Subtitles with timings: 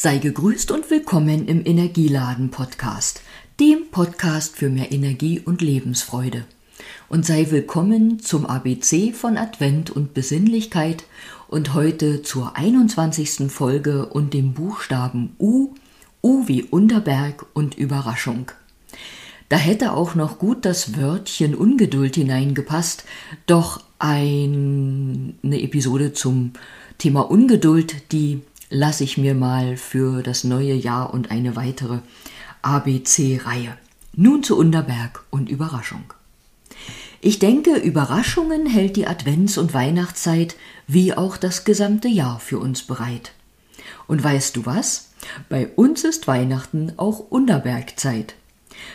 [0.00, 3.20] Sei gegrüßt und willkommen im Energieladen Podcast,
[3.58, 6.44] dem Podcast für mehr Energie und Lebensfreude.
[7.08, 11.02] Und sei willkommen zum ABC von Advent und Besinnlichkeit
[11.48, 13.50] und heute zur 21.
[13.50, 15.74] Folge und dem Buchstaben U,
[16.22, 18.52] U wie Unterberg und Überraschung.
[19.48, 23.04] Da hätte auch noch gut das Wörtchen Ungeduld hineingepasst,
[23.46, 26.52] doch ein, eine Episode zum
[26.98, 31.98] Thema Ungeduld, die lasse ich mir mal für das neue Jahr und eine weitere
[32.62, 33.76] ABC-Reihe.
[34.14, 36.12] Nun zu Unterberg und Überraschung.
[37.20, 42.82] Ich denke, Überraschungen hält die Advents- und Weihnachtszeit wie auch das gesamte Jahr für uns
[42.82, 43.32] bereit.
[44.06, 45.10] Und weißt du was?
[45.48, 48.34] Bei uns ist Weihnachten auch Unterbergzeit.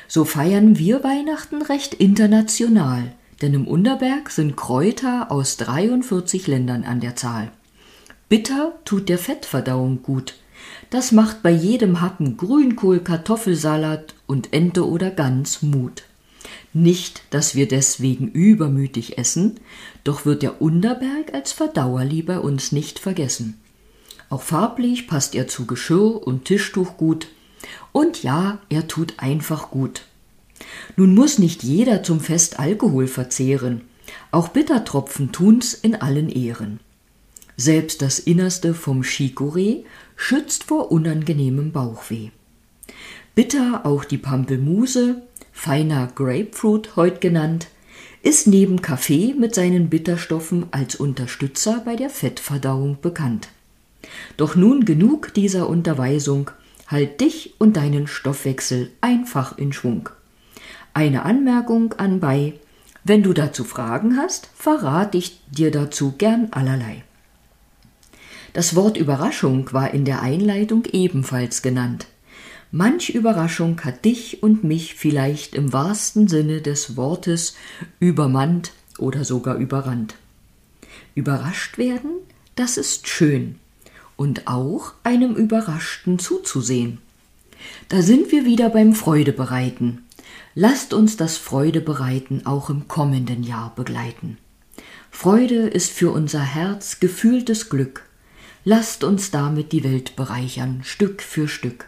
[0.08, 7.02] So feiern wir Weihnachten recht international, denn im Unterberg sind Kräuter aus 43 Ländern an
[7.02, 7.52] der Zahl.
[8.34, 10.34] Bitter tut der Fettverdauung gut.
[10.90, 16.02] Das macht bei jedem Happen Grünkohl, Kartoffelsalat und Ente oder Gans Mut.
[16.74, 19.60] Nicht, dass wir deswegen übermütig essen,
[20.04, 23.62] doch wird der Unterberg als Verdauerli bei uns nicht vergessen.
[24.32, 27.28] Auch farblich passt er zu Geschirr und Tischtuch gut.
[27.92, 30.06] Und ja, er tut einfach gut.
[30.98, 33.82] Nun muss nicht jeder zum Fest Alkohol verzehren.
[34.32, 36.80] Auch Bittertropfen tun's in allen Ehren.
[37.56, 39.84] Selbst das Innerste vom Chicorée
[40.16, 42.30] schützt vor unangenehmem Bauchweh.
[43.36, 47.68] Bitter auch die Pampelmuse, feiner Grapefruit heut genannt,
[48.22, 53.50] ist neben Kaffee mit seinen Bitterstoffen als Unterstützer bei der Fettverdauung bekannt.
[54.38, 56.50] Doch nun genug dieser Unterweisung,
[56.88, 60.10] halt dich und deinen Stoffwechsel einfach in Schwung.
[60.94, 62.54] Eine Anmerkung anbei,
[63.04, 67.04] wenn du dazu Fragen hast, verrate ich dir dazu gern allerlei.
[68.54, 72.06] Das Wort Überraschung war in der Einleitung ebenfalls genannt.
[72.72, 77.56] Manch Überraschung hat dich und mich vielleicht im wahrsten Sinne des Wortes
[78.00, 80.16] übermannt oder sogar überrannt.
[81.16, 82.12] Überrascht werden,
[82.56, 83.56] das ist schön.
[84.16, 87.00] Und auch einem Überraschten zuzusehen.
[87.90, 90.04] Da sind wir wieder beim Freudebereiten.
[90.56, 94.38] Lasst uns das Freudebereiten auch im kommenden Jahr begleiten.
[95.10, 98.04] Freude ist für unser Herz gefühltes Glück,
[98.66, 101.86] Lasst uns damit die Welt bereichern, Stück für Stück.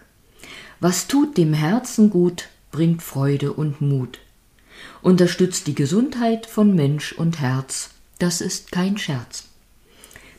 [0.79, 4.19] Was tut dem Herzen gut, bringt Freude und Mut.
[5.01, 9.45] Unterstützt die Gesundheit von Mensch und Herz, das ist kein Scherz.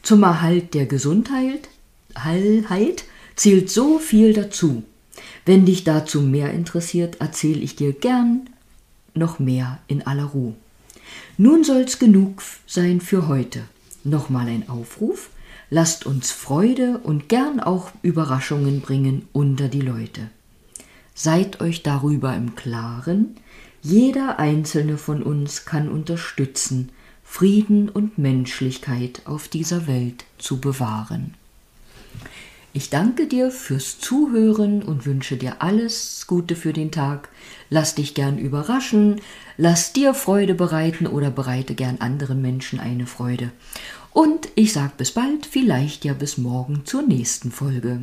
[0.02, 1.69] Zum Erhalt der Gesundheit
[2.24, 3.04] Halt
[3.34, 4.82] zählt so viel dazu.
[5.44, 8.48] Wenn dich dazu mehr interessiert, erzähle ich dir gern
[9.14, 10.54] noch mehr in aller Ruhe.
[11.38, 13.62] Nun soll's genug sein für heute.
[14.04, 15.30] Nochmal ein Aufruf.
[15.70, 20.30] Lasst uns Freude und gern auch Überraschungen bringen unter die Leute.
[21.14, 23.36] Seid euch darüber im Klaren,
[23.82, 26.90] jeder einzelne von uns kann unterstützen,
[27.22, 31.34] Frieden und Menschlichkeit auf dieser Welt zu bewahren.
[32.76, 37.31] Ich danke dir fürs Zuhören und wünsche dir alles Gute für den Tag.
[37.70, 39.22] Lass dich gern überraschen,
[39.56, 43.50] lass dir Freude bereiten oder bereite gern anderen Menschen eine Freude.
[44.12, 48.03] Und ich sag bis bald, vielleicht ja bis morgen zur nächsten Folge.